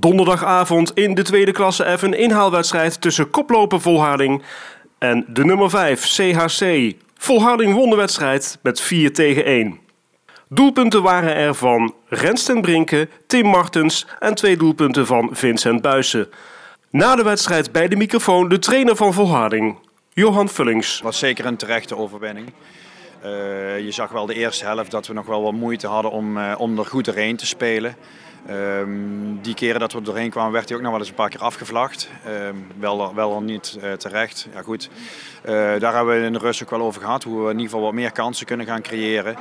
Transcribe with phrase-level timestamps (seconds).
[0.00, 4.42] Donderdagavond in de tweede klasse F een inhaalwedstrijd tussen koploper Volharding
[4.98, 6.92] en de nummer 5 CHC.
[7.16, 9.78] Volharding won de wedstrijd met 4 tegen 1.
[10.48, 16.28] Doelpunten waren er van Rensten Brinke, Tim Martens en twee doelpunten van Vincent Buissen.
[16.90, 19.78] Na de wedstrijd bij de microfoon de trainer van Volharding,
[20.12, 20.92] Johan Vullings.
[20.92, 22.52] Het was zeker een terechte overwinning.
[23.24, 26.36] Uh, je zag wel de eerste helft dat we nog wel wat moeite hadden om,
[26.36, 27.96] uh, om er goed doorheen te spelen.
[28.48, 31.14] Um, die keren dat we er doorheen kwamen, werd hij ook nog wel eens een
[31.14, 32.10] paar keer afgevlacht.
[32.46, 34.48] Um, wel, wel al niet uh, terecht.
[34.54, 34.90] Ja, goed.
[35.44, 37.22] Uh, daar hebben we in de rust ook wel over gehad.
[37.22, 39.36] Hoe we in ieder geval wat meer kansen kunnen gaan creëren.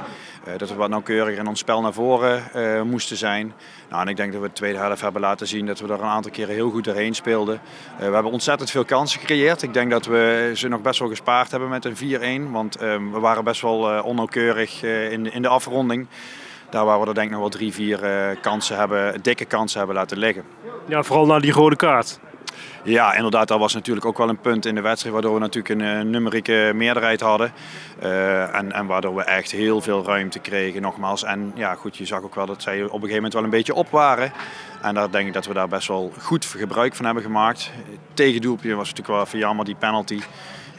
[0.48, 2.44] Uh, dat we wat nauwkeuriger in ons spel naar voren
[2.88, 3.54] moesten zijn.
[3.90, 6.00] Nou, en ik denk dat we de tweede helft hebben laten zien dat we er
[6.00, 7.62] een aantal keren heel goed doorheen speelden.
[7.98, 9.62] we hebben ontzettend veel kansen gecreëerd.
[9.62, 12.52] Ik denk dat we ze nog best wel gespaard hebben met een 4-1.
[12.52, 16.08] Want um, we waren best wel onnauwkeurig in, in de afronding.
[16.70, 19.78] Daar waar we er denk ik nog wel drie, vier uh, kansen hebben, dikke kansen
[19.78, 20.44] hebben laten liggen.
[20.88, 22.20] Ja, vooral na die rode kaart.
[22.84, 25.80] Ja, inderdaad, dat was natuurlijk ook wel een punt in de wedstrijd waardoor we natuurlijk
[25.80, 27.52] een uh, numerieke meerderheid hadden.
[28.04, 31.24] Uh, en, en waardoor we echt heel veel ruimte kregen, nogmaals.
[31.24, 33.50] En ja, goed, je zag ook wel dat zij op een gegeven moment wel een
[33.50, 34.32] beetje op waren.
[34.82, 37.72] En daar denk ik dat we daar best wel goed gebruik van hebben gemaakt.
[38.14, 40.22] Tegendoelpuntje was natuurlijk wel even jammer, die penalty.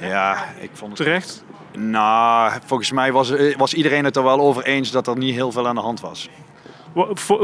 [0.01, 1.07] Ja, ik vond het...
[1.07, 1.45] Terecht?
[1.73, 5.53] Nou, volgens mij was, was iedereen het er wel over eens dat er niet heel
[5.53, 6.29] veel aan de hand was.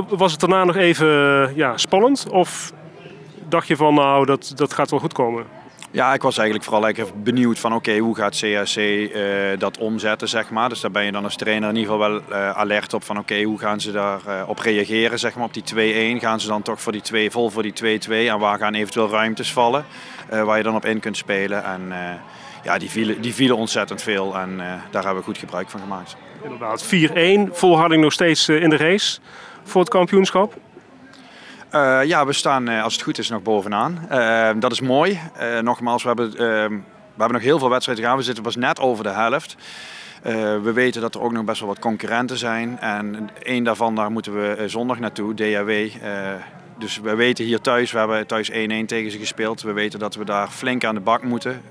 [0.08, 1.06] Was het daarna nog even
[1.56, 2.28] ja, spannend?
[2.30, 2.72] Of
[3.48, 5.47] dacht je van nou, dat, dat gaat wel goed komen?
[5.91, 9.22] Ja, ik was eigenlijk vooral even benieuwd van oké, okay, hoe gaat CHC uh,
[9.58, 10.69] dat omzetten, zeg maar.
[10.69, 13.19] Dus daar ben je dan als trainer in ieder geval wel uh, alert op van
[13.19, 16.20] oké, okay, hoe gaan ze daarop uh, op reageren, zeg maar, op die 2-1.
[16.20, 19.10] Gaan ze dan toch voor die 2 vol voor die 2-2 en waar gaan eventueel
[19.10, 19.84] ruimtes vallen
[20.30, 21.64] waar je dan op in kunt spelen.
[21.64, 21.92] En
[22.67, 24.59] ja, die vielen, die vielen ontzettend veel en uh,
[24.91, 26.17] daar hebben we goed gebruik van gemaakt.
[26.42, 26.89] Inderdaad, 4-1,
[27.53, 29.19] volharding nog steeds uh, in de race
[29.64, 30.55] voor het kampioenschap?
[31.75, 34.06] Uh, ja, we staan als het goed is nog bovenaan.
[34.59, 35.20] dat is mooi.
[35.62, 38.17] nogmaals, we hebben, we hebben nog heel veel wedstrijden gaan.
[38.17, 39.56] We zitten pas net over de helft.
[40.62, 42.78] we weten dat er ook nog best wel wat concurrenten zijn.
[42.81, 45.71] En één daarvan daar moeten we zondag naartoe, DHW.
[46.78, 48.55] dus we weten hier thuis, we hebben thuis 1-1
[48.87, 49.62] tegen ze gespeeld.
[49.62, 51.62] We weten dat we daar flink aan de bak moeten.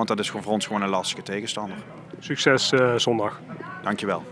[0.00, 1.76] Want dat is voor ons gewoon een lastige tegenstander.
[2.20, 3.40] Succes uh, zondag.
[3.82, 4.22] Dankjewel.